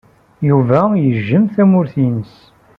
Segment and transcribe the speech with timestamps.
[0.47, 2.33] Yuba yejjem tamurt-nnes.